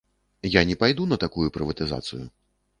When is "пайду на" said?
0.85-1.21